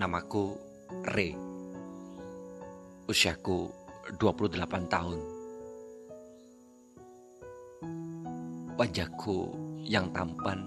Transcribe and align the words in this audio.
Namaku 0.00 0.56
Re. 1.12 1.36
Usiaku 3.04 3.68
28 4.16 4.88
tahun. 4.88 5.20
Wajahku 8.80 9.36
yang 9.84 10.08
tampan 10.16 10.64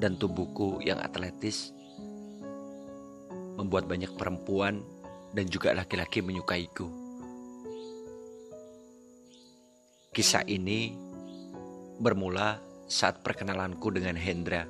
dan 0.00 0.16
tubuhku 0.16 0.80
yang 0.80 0.96
atletis 1.04 1.68
membuat 3.60 3.84
banyak 3.92 4.16
perempuan 4.16 4.80
dan 5.36 5.44
juga 5.52 5.76
laki-laki 5.76 6.24
menyukaiku. 6.24 6.88
Kisah 10.16 10.48
ini 10.48 10.96
bermula 12.00 12.56
saat 12.88 13.20
perkenalanku 13.20 13.92
dengan 13.92 14.16
Hendra, 14.16 14.64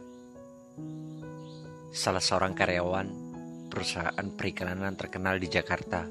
salah 1.94 2.18
seorang 2.18 2.50
karyawan 2.50 3.25
perusahaan 3.76 4.32
perikanan 4.32 4.96
terkenal 4.96 5.36
di 5.36 5.52
Jakarta. 5.52 6.08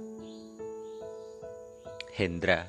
Hendra, 2.13 2.61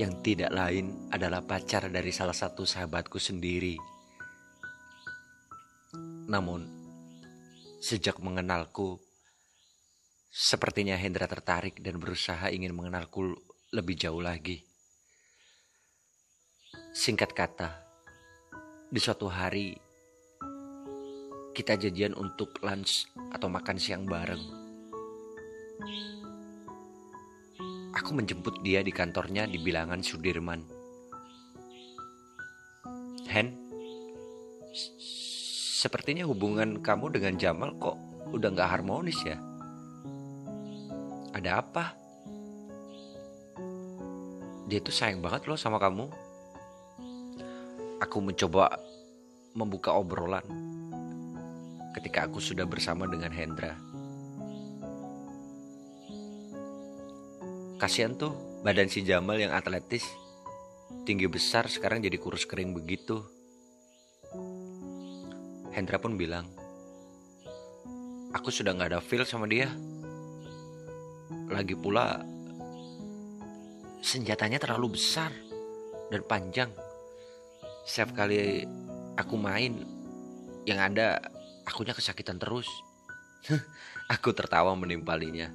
yang 0.00 0.24
tidak 0.24 0.56
lain 0.56 1.12
adalah 1.12 1.44
pacar 1.44 1.92
dari 1.92 2.08
salah 2.08 2.32
satu 2.32 2.64
sahabatku 2.64 3.20
sendiri. 3.20 3.76
Namun, 6.32 6.64
sejak 7.84 8.16
mengenalku, 8.24 8.96
sepertinya 10.32 10.96
Hendra 10.96 11.28
tertarik 11.28 11.84
dan 11.84 12.00
berusaha 12.00 12.48
ingin 12.48 12.72
mengenalku 12.72 13.36
lebih 13.76 14.00
jauh 14.00 14.24
lagi. 14.24 14.64
Singkat 16.96 17.36
kata, 17.36 17.68
di 18.88 18.96
suatu 18.96 19.28
hari 19.28 19.87
kita 21.58 21.74
janjian 21.74 22.14
untuk 22.14 22.54
lunch 22.62 23.10
atau 23.34 23.50
makan 23.50 23.82
siang 23.82 24.06
bareng. 24.06 24.38
Aku 27.98 28.14
menjemput 28.14 28.62
dia 28.62 28.78
di 28.86 28.94
kantornya 28.94 29.42
di 29.42 29.58
bilangan 29.58 29.98
Sudirman. 29.98 30.62
Hen, 33.26 33.58
sepertinya 35.82 36.30
hubungan 36.30 36.78
kamu 36.78 37.18
dengan 37.18 37.34
Jamal 37.34 37.74
kok 37.82 37.98
udah 38.30 38.54
gak 38.54 38.78
harmonis 38.78 39.18
ya? 39.26 39.34
Ada 41.34 41.58
apa? 41.58 41.84
Dia 44.70 44.78
tuh 44.78 44.94
sayang 44.94 45.18
banget 45.18 45.50
loh 45.50 45.58
sama 45.58 45.82
kamu. 45.82 46.06
Aku 47.98 48.22
mencoba 48.22 48.78
membuka 49.58 49.90
obrolan 49.98 50.77
ketika 51.98 52.30
aku 52.30 52.38
sudah 52.38 52.62
bersama 52.62 53.10
dengan 53.10 53.34
Hendra. 53.34 53.74
Kasihan 57.82 58.14
tuh 58.14 58.62
badan 58.62 58.86
si 58.86 59.02
Jamal 59.02 59.42
yang 59.42 59.50
atletis, 59.50 60.06
tinggi 61.02 61.26
besar 61.26 61.66
sekarang 61.66 61.98
jadi 61.98 62.14
kurus 62.14 62.46
kering 62.46 62.70
begitu. 62.70 63.26
Hendra 65.74 65.98
pun 65.98 66.14
bilang, 66.14 66.46
aku 68.30 68.50
sudah 68.54 68.78
gak 68.78 68.94
ada 68.94 69.02
feel 69.02 69.26
sama 69.26 69.50
dia. 69.50 69.66
Lagi 71.50 71.74
pula, 71.74 72.22
senjatanya 74.02 74.62
terlalu 74.62 74.94
besar 74.94 75.34
dan 76.14 76.22
panjang. 76.26 76.70
Setiap 77.86 78.14
kali 78.14 78.66
aku 79.14 79.34
main, 79.38 79.82
yang 80.66 80.82
ada 80.82 81.37
akunya 81.68 81.92
kesakitan 81.92 82.40
terus. 82.40 82.66
Aku 84.14 84.32
tertawa 84.32 84.72
menimpalinya. 84.72 85.52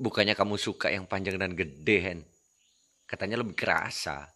Bukannya 0.00 0.32
kamu 0.32 0.56
suka 0.56 0.88
yang 0.88 1.04
panjang 1.04 1.36
dan 1.36 1.52
gede, 1.52 1.98
Hen. 2.00 2.20
Katanya 3.04 3.44
lebih 3.44 3.52
kerasa. 3.52 4.32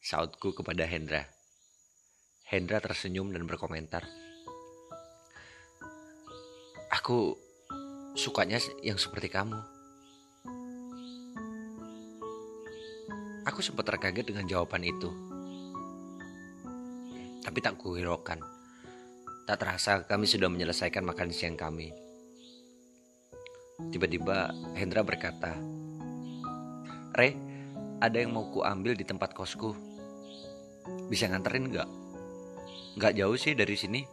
Sautku 0.00 0.56
kepada 0.56 0.88
Hendra. 0.88 1.28
Hendra 2.48 2.80
tersenyum 2.80 3.28
dan 3.36 3.44
berkomentar. 3.44 4.08
Aku 6.88 7.36
sukanya 8.16 8.56
yang 8.80 8.96
seperti 8.96 9.28
kamu. 9.28 9.60
Aku 13.44 13.60
sempat 13.60 13.84
terkaget 13.84 14.32
dengan 14.32 14.48
jawaban 14.48 14.82
itu. 14.82 15.12
Tapi 17.44 17.58
tak 17.60 17.76
kuhiraukan. 17.76 18.57
Tak 19.48 19.64
terasa 19.64 20.04
kami 20.04 20.28
sudah 20.28 20.52
menyelesaikan 20.52 21.08
makan 21.08 21.32
siang 21.32 21.56
kami. 21.56 21.88
Tiba-tiba 23.88 24.52
Hendra 24.76 25.00
berkata, 25.00 25.56
Re, 27.16 27.32
ada 27.96 28.12
yang 28.20 28.36
mau 28.36 28.52
ku 28.52 28.60
ambil 28.60 28.92
di 28.92 29.08
tempat 29.08 29.32
kosku. 29.32 29.72
Bisa 31.08 31.32
nganterin 31.32 31.72
nggak? 31.72 31.88
Nggak 33.00 33.16
jauh 33.16 33.40
sih 33.40 33.56
dari 33.56 33.72
sini. 33.72 34.04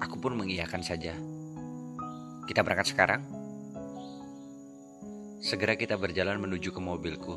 Aku 0.00 0.16
pun 0.16 0.32
mengiyakan 0.40 0.80
saja. 0.80 1.12
Kita 2.48 2.64
berangkat 2.64 2.88
sekarang? 2.88 3.20
Segera 5.44 5.76
kita 5.76 6.00
berjalan 6.00 6.40
menuju 6.40 6.72
ke 6.72 6.80
mobilku. 6.80 7.36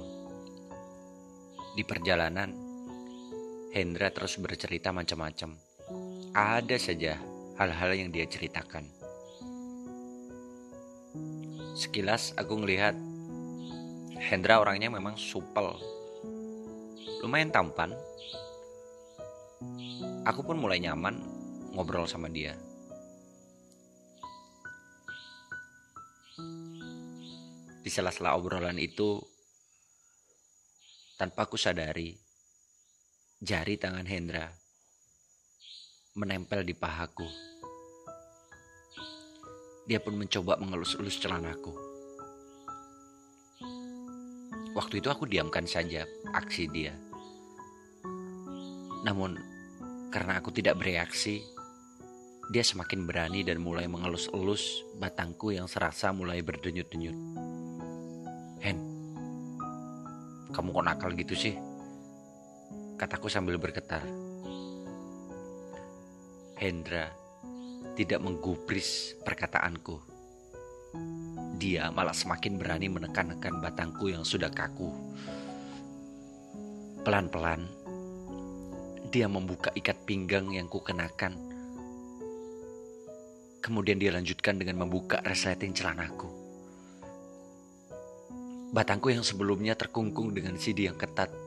Di 1.76 1.84
perjalanan, 1.84 2.65
Hendra 3.76 4.08
terus 4.08 4.40
bercerita 4.40 4.96
macam-macam. 4.96 5.52
Ada 6.32 6.80
saja 6.80 7.20
hal-hal 7.60 7.92
yang 7.92 8.08
dia 8.08 8.24
ceritakan. 8.24 8.88
Sekilas 11.76 12.32
aku 12.40 12.56
ngelihat 12.64 12.96
Hendra 14.16 14.64
orangnya 14.64 14.88
memang 14.88 15.20
supel. 15.20 15.76
Lumayan 17.20 17.52
tampan. 17.52 17.92
Aku 20.24 20.48
pun 20.48 20.56
mulai 20.56 20.80
nyaman 20.80 21.20
ngobrol 21.76 22.08
sama 22.08 22.32
dia. 22.32 22.56
Di 27.84 27.92
sela-sela 27.92 28.40
obrolan 28.40 28.80
itu, 28.80 29.20
tanpa 31.20 31.44
aku 31.44 31.60
sadari, 31.60 32.25
Jari 33.44 33.76
tangan 33.76 34.08
Hendra 34.08 34.48
menempel 36.16 36.64
di 36.64 36.72
pahaku. 36.72 37.28
Dia 39.84 40.00
pun 40.00 40.16
mencoba 40.16 40.56
mengelus-elus 40.56 41.20
celanaku. 41.20 41.76
Waktu 44.72 45.04
itu 45.04 45.12
aku 45.12 45.28
diamkan 45.28 45.68
saja 45.68 46.08
aksi 46.32 46.72
dia. 46.72 46.96
Namun, 49.04 49.36
karena 50.16 50.40
aku 50.40 50.56
tidak 50.56 50.80
bereaksi, 50.80 51.44
dia 52.56 52.64
semakin 52.64 53.04
berani 53.04 53.44
dan 53.44 53.60
mulai 53.60 53.92
mengelus-elus 53.92 54.96
batangku 54.96 55.52
yang 55.52 55.68
serasa 55.68 56.16
mulai 56.16 56.40
berdenyut-denyut. 56.40 57.20
Hen, 58.64 58.80
kamu 60.56 60.72
kok 60.72 60.86
nakal 60.88 61.12
gitu 61.20 61.36
sih? 61.36 61.75
Kataku 62.96 63.28
sambil 63.28 63.60
bergetar. 63.60 64.04
Hendra 66.56 67.12
tidak 68.00 68.24
menggubris 68.24 69.16
perkataanku. 69.24 70.00
Dia 71.60 71.92
malah 71.92 72.16
semakin 72.16 72.56
berani 72.56 72.88
menekan-nekan 72.88 73.60
batangku 73.60 74.12
yang 74.12 74.24
sudah 74.24 74.52
kaku. 74.52 74.92
Pelan-pelan, 77.04 77.68
dia 79.12 79.28
membuka 79.28 79.72
ikat 79.76 80.08
pinggang 80.08 80.52
yang 80.56 80.72
kukenakan. 80.72 81.36
Kemudian 83.60 84.00
dia 84.00 84.16
lanjutkan 84.16 84.56
dengan 84.56 84.88
membuka 84.88 85.20
resleting 85.24 85.76
celanaku. 85.76 86.32
Batangku 88.72 89.12
yang 89.12 89.24
sebelumnya 89.24 89.76
terkungkung 89.80 90.36
dengan 90.36 90.60
sidi 90.60 90.88
yang 90.88 91.00
ketat 91.00 91.45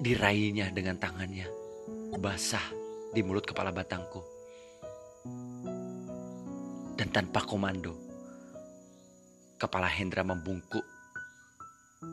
Diraihnya 0.00 0.72
dengan 0.72 0.96
tangannya, 0.96 1.44
basah 2.16 2.64
di 3.12 3.20
mulut 3.20 3.44
kepala 3.44 3.68
batangku. 3.68 4.24
Dan 6.96 7.12
tanpa 7.12 7.44
komando, 7.44 7.92
kepala 9.60 9.92
Hendra 9.92 10.24
membungkuk 10.24 10.80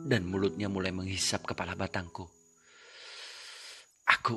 dan 0.04 0.28
mulutnya 0.28 0.68
mulai 0.68 0.92
menghisap 0.92 1.48
kepala 1.48 1.72
batangku. 1.72 2.28
Aku 4.04 4.36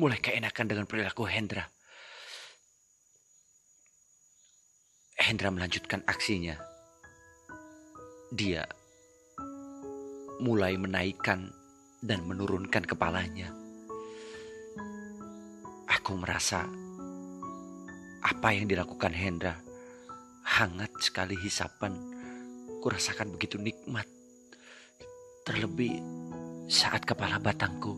mulai 0.00 0.16
keenakan 0.16 0.64
dengan 0.64 0.88
perilaku 0.88 1.28
Hendra. 1.28 1.68
Hendra 5.20 5.52
melanjutkan 5.52 6.00
aksinya. 6.08 6.56
Dia 8.32 8.64
mulai 10.40 10.80
menaikkan 10.80 11.57
dan 11.98 12.22
menurunkan 12.26 12.86
kepalanya. 12.86 13.50
Aku 15.88 16.14
merasa 16.14 16.64
apa 18.22 18.48
yang 18.54 18.70
dilakukan 18.70 19.12
Hendra 19.12 19.58
hangat 20.46 20.90
sekali 21.02 21.34
hisapan. 21.36 21.94
Kurasakan 22.78 23.34
begitu 23.34 23.58
nikmat. 23.58 24.06
Terlebih 25.42 25.98
saat 26.70 27.02
kepala 27.02 27.40
batangku 27.42 27.96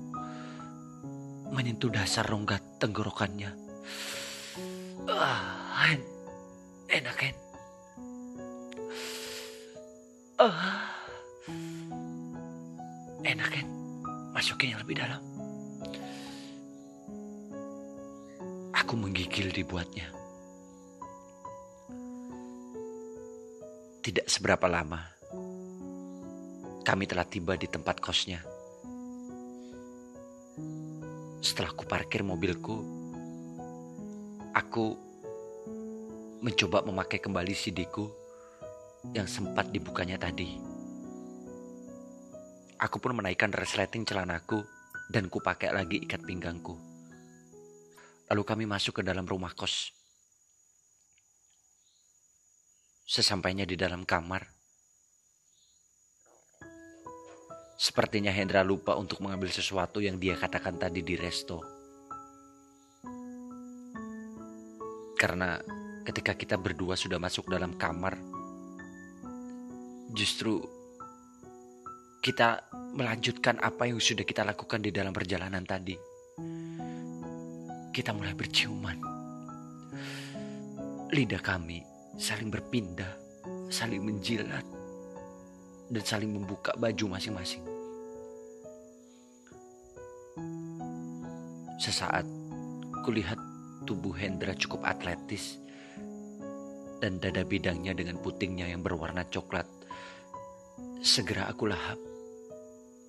menyentuh 1.50 1.91
dasar 1.91 2.25
rongga 2.25 2.62
tenggorokannya. 2.79 3.50
Ah, 5.11 5.91
enak 6.88 7.17
kan? 7.19 7.35
Ah, 10.41 10.88
enak? 13.26 13.80
Masukin 14.41 14.73
yang 14.73 14.81
lebih 14.81 14.97
dalam. 14.97 15.21
Aku 18.73 18.97
menggigil 18.97 19.53
dibuatnya. 19.53 20.09
Tidak 24.01 24.25
seberapa 24.25 24.65
lama, 24.65 24.97
kami 26.89 27.05
telah 27.05 27.29
tiba 27.29 27.53
di 27.61 27.69
tempat 27.69 28.01
kosnya. 28.01 28.41
Setelah 31.45 31.77
ku 31.77 31.85
parkir 31.85 32.25
mobilku, 32.25 32.81
aku 34.57 34.97
mencoba 36.41 36.81
memakai 36.89 37.21
kembali 37.21 37.53
CD-ku 37.53 38.09
yang 39.13 39.29
sempat 39.29 39.69
dibukanya 39.69 40.17
tadi. 40.17 40.69
Aku 42.81 42.97
pun 42.97 43.12
menaikkan 43.12 43.53
resleting 43.53 44.09
celanaku 44.09 44.65
dan 45.12 45.29
ku 45.29 45.37
pakai 45.44 45.69
lagi 45.69 46.00
ikat 46.00 46.25
pinggangku. 46.25 46.81
Lalu 48.32 48.43
kami 48.47 48.65
masuk 48.65 48.99
ke 48.99 49.03
dalam 49.05 49.29
rumah 49.29 49.53
kos. 49.53 49.93
Sesampainya 53.05 53.69
di 53.69 53.77
dalam 53.77 54.09
kamar, 54.09 54.49
sepertinya 57.77 58.32
Hendra 58.32 58.65
lupa 58.65 58.97
untuk 58.97 59.21
mengambil 59.21 59.53
sesuatu 59.53 60.00
yang 60.00 60.17
dia 60.17 60.38
katakan 60.41 60.81
tadi 60.81 61.05
di 61.05 61.21
resto. 61.21 61.61
Karena 65.21 65.61
ketika 66.09 66.32
kita 66.32 66.56
berdua 66.56 66.97
sudah 66.97 67.21
masuk 67.21 67.50
dalam 67.50 67.77
kamar, 67.77 68.17
justru 70.17 70.80
kita 72.20 72.69
melanjutkan 72.93 73.56
apa 73.64 73.88
yang 73.88 73.96
sudah 73.96 74.28
kita 74.28 74.44
lakukan 74.44 74.84
di 74.84 74.93
dalam 74.93 75.12
perjalanan 75.12 75.64
tadi 75.64 76.11
kita 77.90 78.14
mulai 78.14 78.32
berciuman. 78.38 78.99
Lidah 81.11 81.43
kami 81.43 81.82
saling 82.14 82.49
berpindah, 82.49 83.12
saling 83.67 84.00
menjilat, 84.00 84.62
dan 85.90 86.02
saling 86.06 86.31
membuka 86.31 86.70
baju 86.78 87.19
masing-masing. 87.19 87.67
Sesaat 91.82 92.25
kulihat 93.02 93.40
tubuh 93.88 94.14
Hendra 94.14 94.55
cukup 94.55 94.87
atletis 94.87 95.58
dan 97.02 97.19
dada 97.19 97.43
bidangnya 97.43 97.96
dengan 97.96 98.20
putingnya 98.22 98.70
yang 98.70 98.84
berwarna 98.87 99.26
coklat. 99.26 99.67
Segera 101.00 101.49
aku 101.50 101.67
lahap. 101.67 102.10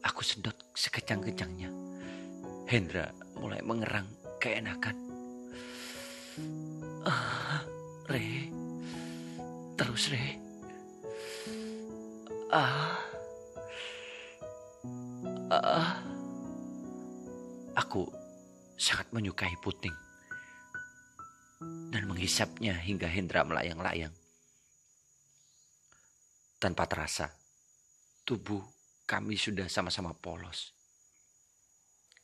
Aku 0.01 0.25
sedot 0.25 0.57
sekecang-kecangnya. 0.73 1.69
Hendra 2.65 3.13
mulai 3.37 3.61
mengerang 3.61 4.09
keenakan. 4.41 4.97
Ah, 7.05 7.61
Re, 8.09 8.49
terus 9.77 10.09
Re. 10.09 10.25
Ah, 12.51 12.97
ah, 15.53 15.91
aku 17.77 18.09
sangat 18.75 19.07
menyukai 19.13 19.53
puting 19.61 19.93
dan 21.93 22.09
menghisapnya 22.09 22.73
hingga 22.81 23.05
Hendra 23.05 23.45
melayang-layang. 23.45 24.13
Tanpa 26.57 26.85
terasa, 26.89 27.29
tubuh 28.25 28.80
kami 29.11 29.35
sudah 29.35 29.67
sama-sama 29.67 30.15
polos. 30.15 30.71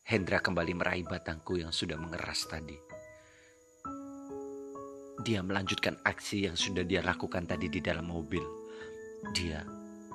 Hendra 0.07 0.39
kembali 0.39 0.71
meraih 0.71 1.03
batangku 1.03 1.59
yang 1.59 1.75
sudah 1.75 1.99
mengeras 1.99 2.47
tadi. 2.47 2.79
Dia 5.19 5.43
melanjutkan 5.43 5.99
aksi 5.99 6.47
yang 6.47 6.55
sudah 6.55 6.87
dia 6.87 7.03
lakukan 7.03 7.43
tadi 7.43 7.67
di 7.67 7.83
dalam 7.83 8.07
mobil. 8.07 8.39
Dia 9.35 9.67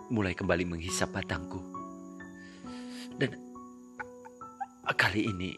mulai 0.08 0.32
kembali 0.32 0.64
menghisap 0.64 1.12
batangku. 1.12 1.60
Dan 3.20 3.36
kali 4.96 5.28
ini 5.28 5.52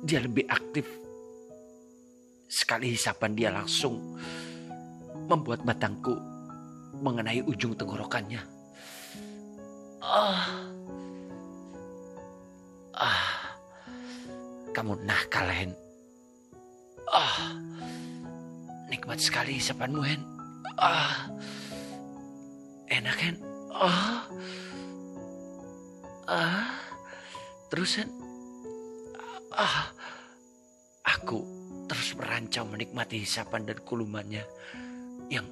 dia 0.00 0.24
lebih 0.24 0.48
aktif. 0.48 0.88
Sekali 2.48 2.96
hisapan 2.96 3.36
dia 3.36 3.52
langsung 3.52 4.16
membuat 5.28 5.60
batangku 5.60 6.16
mengenai 7.04 7.44
ujung 7.44 7.76
tenggorokannya. 7.76 8.51
Ah. 10.02 10.50
Ah. 12.90 13.54
Kamu 14.74 14.98
nakal, 15.06 15.46
Hen. 15.46 15.70
Ah, 17.06 17.54
nikmat 18.90 19.22
sekali 19.22 19.62
isapanmu, 19.62 20.02
Hen. 20.02 20.22
Ah, 20.74 21.30
enak, 22.90 23.18
Hen. 23.22 23.36
Ah, 23.70 24.26
ah, 26.26 26.66
terus, 27.70 28.02
Hen. 28.02 28.10
Ah, 29.54 29.92
aku 31.06 31.44
terus 31.86 32.16
merancang 32.16 32.66
menikmati 32.72 33.20
hisapan 33.20 33.68
dan 33.68 33.78
kulumannya 33.84 34.42
yang 35.28 35.44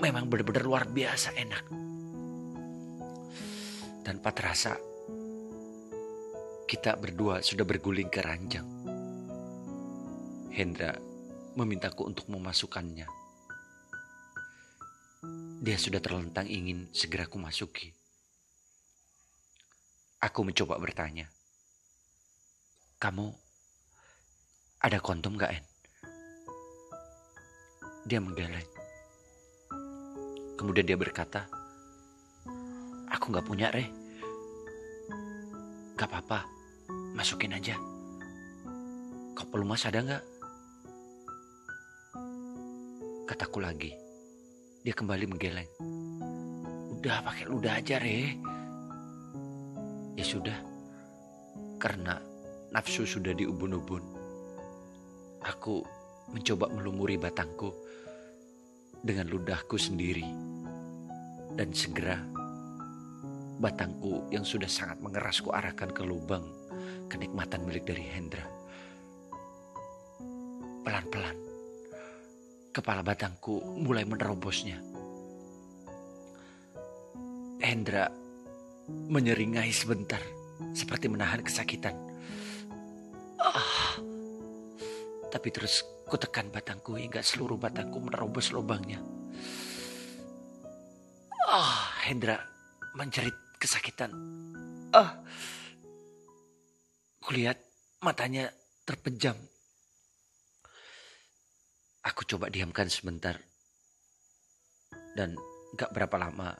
memang 0.00 0.26
benar-benar 0.26 0.64
luar 0.64 0.84
biasa 0.88 1.36
enak. 1.36 1.83
Tanpa 4.04 4.36
terasa, 4.36 4.76
kita 6.68 6.92
berdua 7.00 7.40
sudah 7.40 7.64
berguling 7.64 8.12
ke 8.12 8.20
ranjang. 8.20 8.68
Hendra 10.52 10.92
memintaku 11.56 12.04
untuk 12.04 12.28
memasukkannya. 12.28 13.08
Dia 15.64 15.76
sudah 15.80 16.04
terlentang 16.04 16.44
ingin 16.44 16.92
segera 16.92 17.24
ku 17.24 17.40
masuki. 17.40 17.96
Aku 20.20 20.44
mencoba 20.44 20.76
bertanya. 20.76 21.24
Kamu 23.00 23.32
ada 24.84 25.00
kondom 25.00 25.40
gak, 25.40 25.56
En? 25.56 25.64
Dia 28.04 28.20
menggeleng. 28.20 28.68
Kemudian 30.60 30.84
dia 30.84 31.00
berkata, 31.00 31.63
Aku 33.14 33.30
gak 33.30 33.46
punya, 33.46 33.70
Re. 33.70 33.86
Gak 35.94 36.10
apa-apa. 36.10 36.42
Masukin 37.14 37.54
aja. 37.54 37.78
Kau 39.38 39.46
pelumas 39.46 39.86
ada 39.86 40.02
nggak? 40.02 40.24
Kataku 43.30 43.62
lagi. 43.62 43.94
Dia 44.82 44.94
kembali 44.98 45.30
menggeleng. 45.30 45.70
Udah 46.98 47.22
pakai 47.22 47.46
ludah 47.46 47.78
aja, 47.78 48.02
Re. 48.02 48.34
Ya 50.18 50.24
sudah. 50.26 50.58
Karena 51.78 52.18
nafsu 52.74 53.06
sudah 53.06 53.30
diubun-ubun. 53.30 54.02
Aku 55.46 55.86
mencoba 56.34 56.66
melumuri 56.66 57.14
batangku 57.14 57.70
dengan 59.06 59.30
ludahku 59.30 59.78
sendiri. 59.78 60.26
Dan 61.54 61.70
segera 61.70 62.33
batangku 63.58 64.26
yang 64.34 64.42
sudah 64.42 64.68
sangat 64.68 64.98
mengeras 64.98 65.38
ku 65.38 65.54
arahkan 65.54 65.90
ke 65.94 66.02
lubang 66.02 66.44
kenikmatan 67.08 67.62
milik 67.62 67.86
dari 67.86 68.04
Hendra. 68.10 68.42
Pelan-pelan, 70.84 71.36
kepala 72.74 73.00
batangku 73.00 73.62
mulai 73.80 74.04
menerobosnya. 74.04 74.82
Hendra 77.64 78.12
menyeringai 79.08 79.72
sebentar, 79.72 80.20
seperti 80.76 81.08
menahan 81.08 81.40
kesakitan. 81.40 81.96
Ah, 83.40 83.96
tapi 85.32 85.48
terus 85.48 85.80
kutekan 86.04 86.52
batangku 86.52 87.00
hingga 87.00 87.24
seluruh 87.24 87.56
batangku 87.56 87.96
menerobos 88.02 88.52
lubangnya. 88.52 89.00
Ah, 91.48 91.96
Hendra 92.04 92.36
menjerit 92.92 93.43
kesakitan. 93.64 94.12
Ah, 94.92 95.24
Kulihat 97.24 97.56
matanya 98.04 98.52
terpejam 98.84 99.32
Aku 102.04 102.28
coba 102.28 102.52
diamkan 102.52 102.92
sebentar. 102.92 103.40
Dan 105.16 105.32
gak 105.72 105.88
berapa 105.96 106.20
lama, 106.20 106.52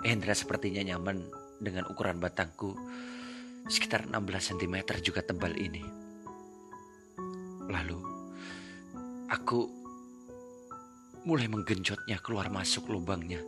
Hendra 0.00 0.32
sepertinya 0.32 0.80
nyaman 0.80 1.28
dengan 1.60 1.84
ukuran 1.92 2.16
batangku 2.24 2.72
sekitar 3.68 4.08
16 4.08 4.56
cm 4.56 4.76
juga 5.04 5.20
tebal 5.20 5.52
ini. 5.60 5.84
Lalu, 7.68 8.00
aku 9.28 9.60
mulai 11.28 11.44
menggenjotnya 11.52 12.24
keluar 12.24 12.48
masuk 12.48 12.88
lubangnya. 12.88 13.44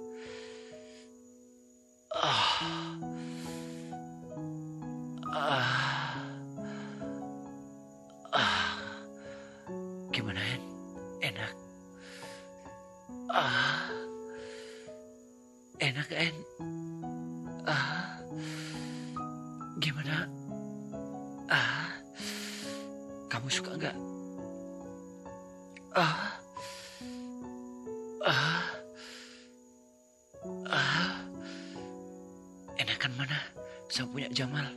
Saya 33.97 34.13
punya 34.13 34.29
Jamal. 34.29 34.69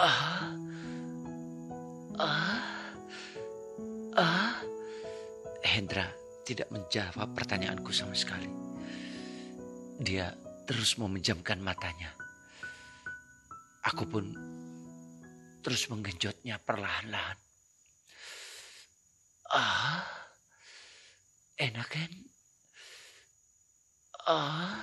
Ah. 0.00 0.48
Ah. 2.16 2.56
Ah. 4.16 4.56
Hendra 5.60 6.08
tidak 6.48 6.72
menjawab 6.72 7.36
pertanyaanku 7.36 7.92
sama 7.92 8.16
sekali. 8.16 8.48
Dia 10.00 10.32
terus 10.64 10.96
memejamkan 10.96 11.60
matanya. 11.60 12.16
Aku 13.92 14.08
pun 14.08 14.32
terus 15.60 15.92
menggenjotnya 15.92 16.56
perlahan-lahan. 16.64 17.36
Ah, 19.52 20.00
enak 21.60 21.88
kan? 21.92 22.12
Ah, 24.24 24.80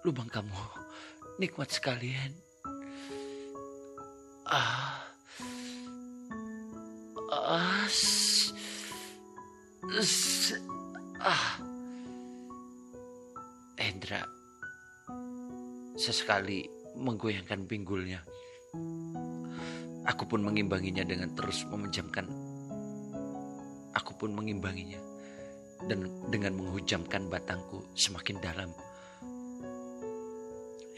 lubang 0.00 0.32
kamu 0.32 0.88
nikmat 1.40 1.72
sekalian. 1.72 2.36
Ah, 4.44 5.00
ah, 7.32 7.88
ah. 11.24 11.48
Hendra 13.80 14.20
sesekali 15.96 16.68
menggoyangkan 17.00 17.64
pinggulnya. 17.64 18.20
Aku 20.12 20.28
pun 20.28 20.44
mengimbanginya 20.44 21.08
dengan 21.08 21.32
terus 21.32 21.64
memejamkan. 21.72 22.28
Aku 23.96 24.12
pun 24.20 24.36
mengimbanginya 24.36 25.00
dan 25.88 26.04
dengan 26.28 26.60
menghujamkan 26.60 27.32
batangku 27.32 27.80
semakin 27.96 28.36
dalam 28.44 28.68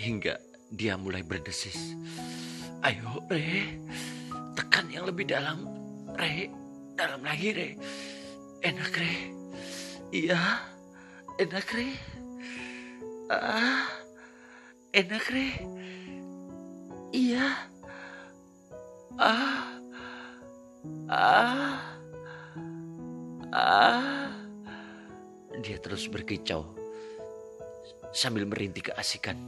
hingga 0.02 0.34
dia 0.66 0.98
mulai 0.98 1.22
berdesis. 1.22 1.94
Ayo, 2.82 3.22
Re, 3.30 3.78
tekan 4.58 4.90
yang 4.90 5.06
lebih 5.06 5.30
dalam, 5.30 5.62
Re, 6.18 6.50
dalam 6.98 7.22
lagi, 7.22 7.54
Re. 7.54 7.70
Enak, 8.66 8.90
Re. 8.98 9.14
Iya, 10.10 10.42
enak, 11.38 11.68
Re. 11.70 11.88
Ah, 13.30 13.86
enak, 14.90 15.24
Re. 15.30 15.48
Iya. 17.14 17.46
Ah. 19.22 19.62
Ah. 21.06 21.78
Ah. 23.54 24.34
Dia 25.62 25.78
terus 25.78 26.10
berkicau 26.10 26.74
sambil 28.10 28.44
merintih 28.44 28.92
keasikan. 28.92 29.38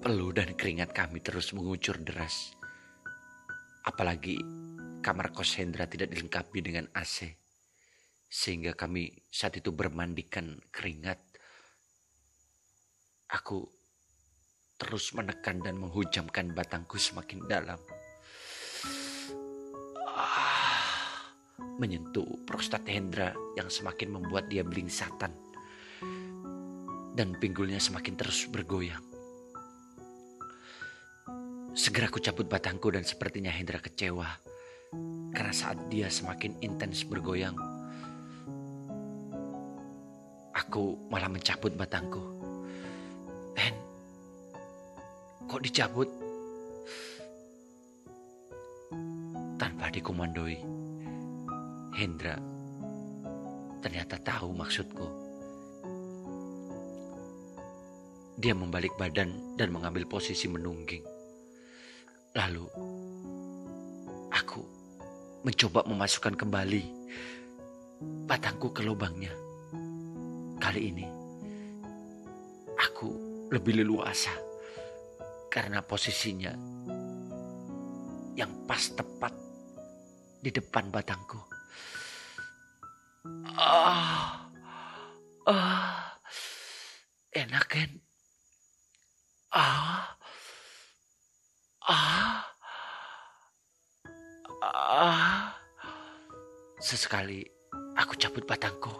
Peluh 0.00 0.32
dan 0.32 0.56
keringat 0.56 0.96
kami 0.96 1.20
terus 1.20 1.52
mengucur 1.52 2.00
deras. 2.00 2.56
Apalagi 3.84 4.40
kamar 5.04 5.28
kos 5.28 5.60
Hendra 5.60 5.84
tidak 5.84 6.08
dilengkapi 6.16 6.64
dengan 6.64 6.88
AC. 6.96 7.28
Sehingga 8.24 8.72
kami 8.72 9.12
saat 9.28 9.60
itu 9.60 9.68
bermandikan 9.76 10.56
keringat. 10.72 11.20
Aku 13.28 13.60
terus 14.80 15.12
menekan 15.12 15.60
dan 15.60 15.76
menghujamkan 15.76 16.56
batangku 16.56 16.96
semakin 16.96 17.44
dalam. 17.44 17.76
Ah, 20.16 21.28
menyentuh 21.76 22.40
prostat 22.48 22.88
Hendra 22.88 23.36
yang 23.52 23.68
semakin 23.68 24.16
membuat 24.16 24.48
dia 24.48 24.64
belingsatan. 24.64 25.36
Dan 27.12 27.36
pinggulnya 27.36 27.76
semakin 27.76 28.16
terus 28.16 28.48
bergoyang. 28.48 29.09
Segera 31.70 32.10
aku 32.10 32.18
cabut 32.18 32.50
batangku 32.50 32.90
dan 32.90 33.06
sepertinya 33.06 33.54
Hendra 33.54 33.78
kecewa. 33.78 34.26
Karena 35.30 35.54
saat 35.54 35.78
dia 35.86 36.10
semakin 36.10 36.58
intens 36.66 37.06
bergoyang, 37.06 37.54
aku 40.50 40.98
malah 41.06 41.30
mencabut 41.30 41.70
batangku. 41.78 42.18
Hen, 43.54 43.74
kok 45.46 45.62
dicabut? 45.62 46.10
Tanpa 49.54 49.94
dikomandoi, 49.94 50.58
Hendra 51.94 52.34
ternyata 53.78 54.18
tahu 54.18 54.50
maksudku. 54.58 55.06
Dia 58.40 58.58
membalik 58.58 58.90
badan 58.98 59.54
dan 59.54 59.70
mengambil 59.70 60.02
posisi 60.08 60.50
menungging. 60.50 61.19
Lalu, 62.30 62.62
aku 64.30 64.62
mencoba 65.42 65.82
memasukkan 65.82 66.38
kembali 66.38 66.82
batangku 68.30 68.70
ke 68.70 68.86
lubangnya. 68.86 69.34
Kali 70.62 70.94
ini, 70.94 71.06
aku 72.78 73.10
lebih 73.50 73.82
leluasa 73.82 74.30
karena 75.50 75.82
posisinya 75.82 76.54
yang 78.38 78.62
pas 78.62 78.94
tepat 78.94 79.34
di 80.38 80.54
depan 80.54 80.86
batangku. 80.86 81.42
Ah, 83.58 84.46
ah, 85.50 86.14
enak 87.34 87.64
kan? 87.66 87.90
Ah, 89.50 90.19
ah, 91.90 92.46
ah. 94.62 95.50
Sesekali 96.80 97.44
aku 97.98 98.16
cabut 98.16 98.46
batangku 98.46 98.94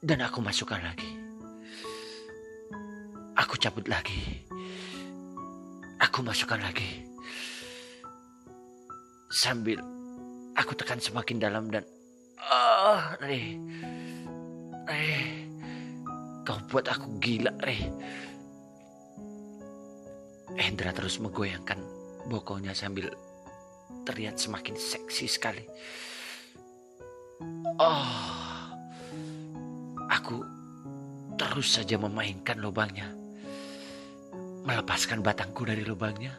dan 0.00 0.24
aku 0.24 0.40
masukkan 0.40 0.80
lagi. 0.80 1.10
Aku 3.36 3.60
cabut 3.60 3.84
lagi. 3.90 4.46
Aku 6.00 6.24
masukkan 6.24 6.56
lagi. 6.62 7.04
Sambil 9.30 9.78
aku 10.56 10.72
tekan 10.78 11.02
semakin 11.02 11.36
dalam 11.36 11.68
dan 11.68 11.84
ah, 12.40 13.18
Re. 13.20 13.58
Re. 14.88 15.04
Kau 16.46 16.56
buat 16.72 16.88
aku 16.88 17.20
gila, 17.20 17.52
Re. 17.60 17.78
Hendra 20.58 20.90
terus 20.90 21.20
menggoyangkan 21.22 21.78
bokongnya 22.26 22.74
sambil 22.74 23.10
terlihat 24.06 24.38
semakin 24.40 24.74
seksi 24.74 25.26
sekali. 25.30 25.64
Oh, 27.80 28.12
aku 30.10 30.44
terus 31.40 31.78
saja 31.78 31.96
memainkan 31.96 32.60
lubangnya. 32.60 33.08
Melepaskan 34.66 35.24
batangku 35.24 35.64
dari 35.64 35.86
lubangnya. 35.86 36.36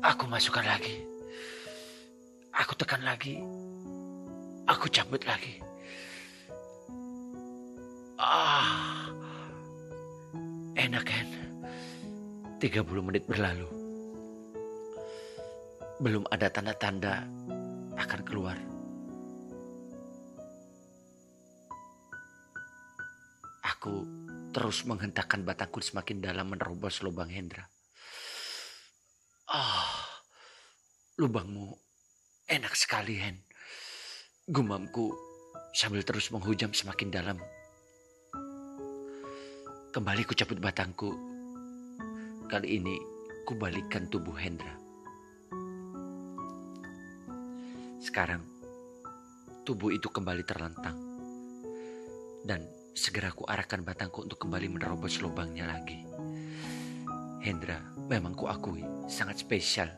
Aku 0.00 0.24
masukkan 0.24 0.64
lagi. 0.64 1.04
Aku 2.56 2.72
tekan 2.78 3.04
lagi. 3.04 3.36
Aku 4.64 4.88
cabut 4.88 5.20
lagi. 5.28 5.60
Ah, 8.16 9.10
enak 10.78 11.04
kan? 11.04 11.41
30 12.62 12.86
menit 13.02 13.26
berlalu. 13.26 13.66
belum 15.98 16.26
ada 16.30 16.46
tanda-tanda 16.46 17.26
akan 17.94 18.20
keluar. 18.22 18.54
Aku 23.66 24.06
terus 24.54 24.86
menghentakkan 24.86 25.42
batangku 25.42 25.82
semakin 25.82 26.22
dalam 26.22 26.54
menerobos 26.54 27.02
lubang 27.02 27.30
Hendra. 27.30 27.66
Ah, 29.50 30.22
lubangmu 31.18 31.74
enak 32.46 32.74
sekali, 32.78 33.18
Hen. 33.18 33.42
Gumamku 34.46 35.10
sambil 35.74 36.06
terus 36.06 36.30
menghujam 36.30 36.70
semakin 36.70 37.10
dalam. 37.10 37.38
Kembali 39.94 40.22
ku 40.26 40.34
cabut 40.34 40.62
batangku. 40.62 41.31
Kali 42.52 42.68
ini 42.68 43.00
ku 43.48 43.56
balikkan 43.56 44.12
tubuh 44.12 44.36
Hendra. 44.36 44.76
Sekarang 47.96 48.44
tubuh 49.64 49.88
itu 49.88 50.12
kembali 50.12 50.44
terlentang. 50.44 50.92
Dan 52.44 52.68
segera 52.92 53.32
ku 53.32 53.48
arahkan 53.48 53.80
batangku 53.80 54.28
untuk 54.28 54.36
kembali 54.44 54.68
menerobos 54.68 55.24
lubangnya 55.24 55.64
lagi. 55.64 56.04
Hendra 57.40 57.80
memang 58.12 58.36
ku 58.36 58.44
akui 58.44 58.84
sangat 59.08 59.40
spesial 59.40 59.88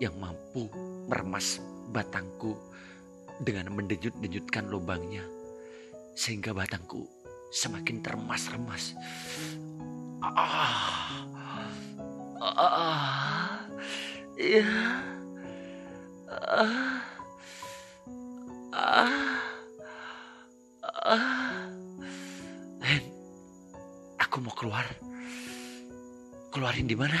yang 0.00 0.16
mampu 0.16 0.72
meremas 1.12 1.60
batangku 1.92 2.56
dengan 3.44 3.68
mendenyut-denyutkan 3.76 4.72
lubangnya 4.72 5.28
sehingga 6.16 6.56
batangku 6.56 7.04
semakin 7.52 8.00
termas-remas. 8.00 8.96
Ah, 10.24 11.15
ah, 12.40 13.64
ya, 14.36 14.68
ah. 16.30 17.00
Ah. 18.76 19.40
Ah. 21.06 21.64
Aku 24.20 24.44
mau 24.44 24.52
keluar. 24.52 24.84
Keluarin 26.52 26.84
di 26.84 26.92
mana? 26.92 27.16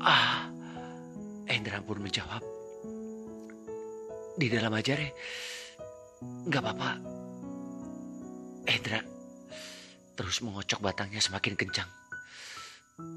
Ah. 0.00 0.48
Hendra 1.44 1.84
pun 1.84 2.00
menjawab. 2.00 2.40
Di 4.36 4.48
dalam 4.48 4.72
aja, 4.72 4.96
Re. 4.96 5.12
Gak 6.48 6.62
apa-apa. 6.64 6.90
Hendra 8.64 9.00
terus 10.16 10.40
mengocok 10.40 10.80
batangnya 10.80 11.20
semakin 11.20 11.54
kencang. 11.54 12.05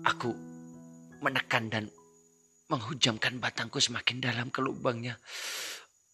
Aku 0.07 0.35
menekan 1.23 1.71
dan 1.71 1.85
menghujamkan 2.69 3.39
batangku 3.39 3.79
semakin 3.81 4.19
dalam 4.23 4.47
ke 4.51 4.59
lubangnya. 4.61 5.17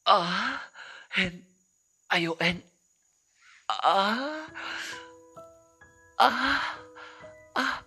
Ah, 0.05 0.61
Hen, 1.13 1.43
ayo 2.13 2.37
Hen. 2.37 2.61
Ah, 3.65 4.45
ah, 6.21 6.61
ah, 7.57 7.84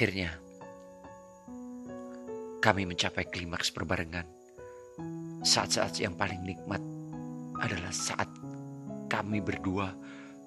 Akhirnya, 0.00 0.32
kami 2.64 2.88
mencapai 2.88 3.28
klimaks 3.28 3.68
berbarengan. 3.68 4.24
Saat-saat 5.44 6.00
yang 6.00 6.16
paling 6.16 6.40
nikmat 6.40 6.80
adalah 7.60 7.92
saat 7.92 8.24
kami 9.12 9.44
berdua 9.44 9.92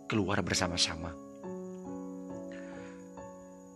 keluar 0.10 0.42
bersama-sama. 0.42 1.14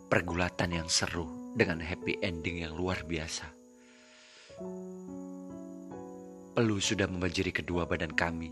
Pergulatan 0.10 0.82
yang 0.82 0.90
seru 0.90 1.54
dengan 1.54 1.78
happy 1.78 2.26
ending 2.26 2.66
yang 2.66 2.74
luar 2.74 3.06
biasa. 3.06 3.46
Peluh 6.58 6.82
sudah 6.82 7.06
membanjiri 7.06 7.54
kedua 7.54 7.86
badan 7.86 8.18
kami 8.18 8.50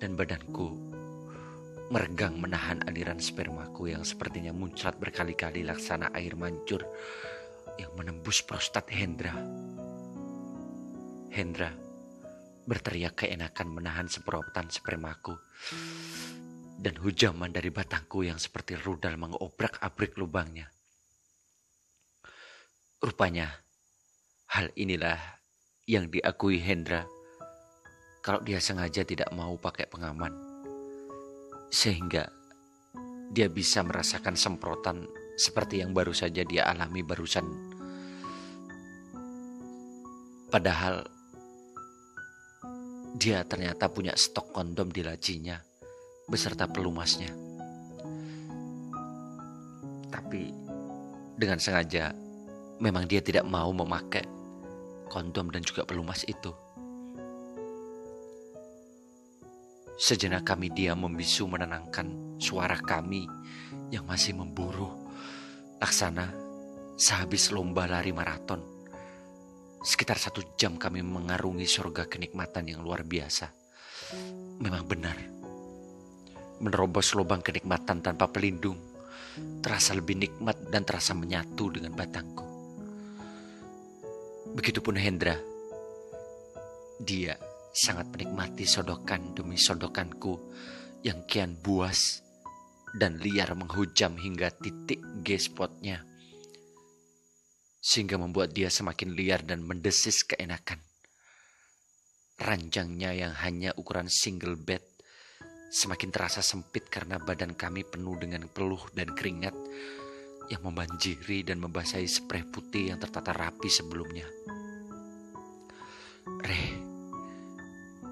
dan 0.00 0.16
badanku 0.16 0.72
meregang 1.90 2.38
menahan 2.38 2.78
aliran 2.86 3.18
spermaku 3.18 3.90
yang 3.90 4.06
sepertinya 4.06 4.54
muncrat 4.54 4.94
berkali-kali 5.02 5.66
laksana 5.66 6.14
air 6.14 6.38
mancur 6.38 6.86
yang 7.82 7.90
menembus 7.98 8.46
prostat 8.46 8.86
Hendra. 8.94 9.34
Hendra 11.34 11.74
berteriak 12.62 13.26
keenakan 13.26 13.74
menahan 13.74 14.06
semprotan 14.06 14.70
spermaku 14.70 15.34
dan 16.78 16.94
hujaman 16.94 17.50
dari 17.50 17.74
batangku 17.74 18.22
yang 18.22 18.38
seperti 18.38 18.78
rudal 18.78 19.18
mengobrak-abrik 19.18 20.14
lubangnya. 20.14 20.70
Rupanya 23.02 23.50
hal 24.54 24.70
inilah 24.78 25.18
yang 25.90 26.06
diakui 26.06 26.62
Hendra 26.62 27.02
kalau 28.22 28.38
dia 28.46 28.62
sengaja 28.62 29.02
tidak 29.02 29.34
mau 29.34 29.58
pakai 29.58 29.90
pengaman 29.90 30.49
sehingga 31.70 32.26
dia 33.30 33.46
bisa 33.46 33.86
merasakan 33.86 34.34
semprotan 34.34 35.06
seperti 35.38 35.80
yang 35.80 35.94
baru 35.94 36.10
saja 36.10 36.42
dia 36.42 36.66
alami 36.66 37.00
barusan. 37.06 37.46
Padahal 40.50 41.06
dia 43.14 43.46
ternyata 43.46 43.86
punya 43.86 44.18
stok 44.18 44.50
kondom 44.50 44.90
di 44.90 45.06
lacinya 45.06 45.62
beserta 46.26 46.66
pelumasnya. 46.66 47.30
Tapi 50.10 50.42
dengan 51.38 51.62
sengaja 51.62 52.10
memang 52.82 53.06
dia 53.06 53.22
tidak 53.22 53.46
mau 53.46 53.70
memakai 53.70 54.26
kondom 55.06 55.50
dan 55.54 55.62
juga 55.62 55.86
pelumas 55.86 56.26
itu. 56.26 56.50
Sejenak 60.00 60.48
kami 60.48 60.72
diam 60.72 61.04
membisu 61.04 61.44
menenangkan 61.44 62.40
suara 62.40 62.80
kami 62.80 63.28
yang 63.92 64.08
masih 64.08 64.32
memburu. 64.32 64.88
Laksana 65.76 66.24
sehabis 66.96 67.52
lomba 67.52 67.84
lari 67.84 68.08
maraton. 68.08 68.64
Sekitar 69.84 70.16
satu 70.16 70.56
jam 70.56 70.80
kami 70.80 71.04
mengarungi 71.04 71.68
surga 71.68 72.08
kenikmatan 72.08 72.72
yang 72.72 72.80
luar 72.80 73.04
biasa. 73.04 73.52
Memang 74.64 74.88
benar. 74.88 75.20
Menerobos 76.64 77.12
lubang 77.12 77.44
kenikmatan 77.44 78.00
tanpa 78.00 78.32
pelindung. 78.32 78.80
Terasa 79.60 79.92
lebih 79.92 80.16
nikmat 80.16 80.64
dan 80.72 80.80
terasa 80.88 81.12
menyatu 81.12 81.76
dengan 81.76 81.92
batangku. 81.92 82.48
Begitupun 84.56 84.96
Hendra. 84.96 85.36
Dia 87.04 87.49
sangat 87.70 88.10
menikmati 88.10 88.66
sodokan 88.66 89.34
demi 89.34 89.54
sodokanku 89.54 90.36
yang 91.06 91.24
kian 91.24 91.56
buas 91.56 92.20
dan 92.94 93.22
liar 93.22 93.54
menghujam 93.54 94.18
hingga 94.18 94.50
titik 94.50 94.98
G-spotnya. 95.22 96.02
Sehingga 97.80 98.20
membuat 98.20 98.52
dia 98.52 98.68
semakin 98.68 99.16
liar 99.16 99.40
dan 99.46 99.64
mendesis 99.64 100.26
keenakan. 100.26 100.82
Ranjangnya 102.40 103.12
yang 103.16 103.32
hanya 103.40 103.72
ukuran 103.76 104.08
single 104.08 104.56
bed 104.56 104.84
semakin 105.70 106.10
terasa 106.10 106.42
sempit 106.42 106.90
karena 106.90 107.22
badan 107.22 107.54
kami 107.54 107.86
penuh 107.86 108.18
dengan 108.18 108.50
peluh 108.50 108.82
dan 108.90 109.14
keringat 109.14 109.54
yang 110.50 110.66
membanjiri 110.66 111.46
dan 111.46 111.62
membasahi 111.62 112.10
spray 112.10 112.42
putih 112.42 112.90
yang 112.90 112.98
tertata 112.98 113.30
rapi 113.30 113.70
sebelumnya. 113.70 114.26
Reh, 116.42 116.79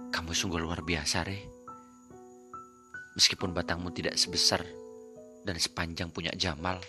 kamu 0.09 0.33
sungguh 0.33 0.61
luar 0.61 0.81
biasa, 0.81 1.25
Re. 1.25 1.39
Meskipun 3.19 3.53
batangmu 3.53 3.93
tidak 3.93 4.17
sebesar 4.17 4.65
dan 5.45 5.57
sepanjang 5.59 6.09
punya 6.09 6.33
Jamal, 6.39 6.81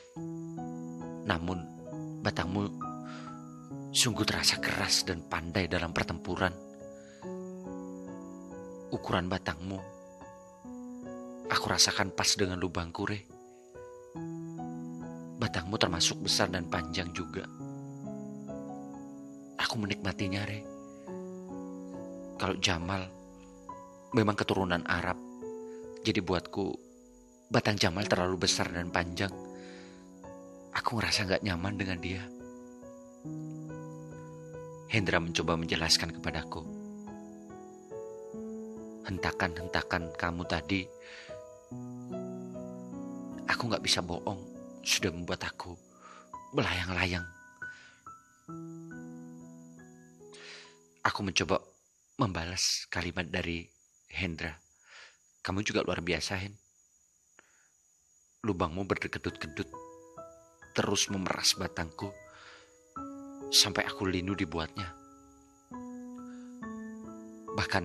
namun 1.25 1.59
batangmu 2.23 2.69
sungguh 3.89 4.23
terasa 4.23 4.61
keras 4.61 5.03
dan 5.03 5.25
pandai 5.25 5.65
dalam 5.65 5.91
pertempuran. 5.91 6.53
Ukuran 8.89 9.29
batangmu, 9.29 9.79
aku 11.49 11.65
rasakan 11.65 12.13
pas 12.13 12.29
dengan 12.37 12.61
lubangku, 12.61 13.03
Re. 13.09 13.19
Batangmu 15.39 15.75
termasuk 15.81 16.23
besar 16.23 16.51
dan 16.51 16.67
panjang 16.69 17.09
juga. 17.15 17.47
Aku 19.59 19.75
menikmatinya, 19.81 20.45
Re. 20.45 20.68
Kalau 22.39 22.55
Jamal 22.63 23.03
memang 24.15 24.31
keturunan 24.31 24.79
Arab. 24.87 25.19
Jadi 26.07 26.23
buatku 26.23 26.71
batang 27.51 27.75
Jamal 27.75 28.07
terlalu 28.07 28.47
besar 28.47 28.71
dan 28.71 28.87
panjang. 28.89 29.29
Aku 30.71 30.95
ngerasa 30.95 31.27
gak 31.27 31.43
nyaman 31.43 31.75
dengan 31.75 31.99
dia. 31.99 32.23
Hendra 34.87 35.19
mencoba 35.19 35.59
menjelaskan 35.59 36.15
kepadaku. 36.15 36.63
Hentakan-hentakan 39.03 40.15
kamu 40.15 40.43
tadi, 40.47 40.81
aku 43.51 43.63
gak 43.67 43.83
bisa 43.83 43.99
bohong, 43.99 44.39
sudah 44.85 45.11
membuat 45.11 45.43
aku 45.43 45.75
melayang-layang. 46.55 47.25
Aku 51.03 51.19
mencoba 51.25 51.57
membalas 52.19 52.83
kalimat 52.91 53.23
dari 53.23 53.63
Hendra. 54.11 54.51
Kamu 55.39 55.63
juga 55.63 55.87
luar 55.87 56.03
biasa, 56.03 56.35
Hen. 56.35 56.51
Lubangmu 58.43 58.83
berkedut-kedut, 58.83 59.71
terus 60.75 61.07
memeras 61.07 61.55
batangku, 61.55 62.11
sampai 63.55 63.87
aku 63.87 64.03
linu 64.03 64.35
dibuatnya. 64.35 64.91
Bahkan 67.55 67.83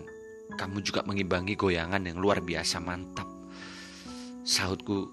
kamu 0.59 0.83
juga 0.83 1.07
mengimbangi 1.07 1.55
goyangan 1.55 2.03
yang 2.03 2.19
luar 2.19 2.43
biasa 2.43 2.83
mantap. 2.83 3.31
Sahutku 4.43 5.07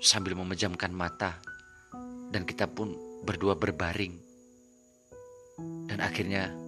sambil 0.00 0.32
memejamkan 0.32 0.96
mata, 0.96 1.36
dan 2.32 2.48
kita 2.48 2.64
pun 2.72 2.96
berdua 3.28 3.52
berbaring. 3.52 4.16
Dan 5.92 6.00
akhirnya 6.00 6.61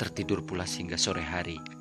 tertidur 0.00 0.40
pula 0.40 0.64
hingga 0.64 0.96
sore 0.96 1.20
hari. 1.20 1.79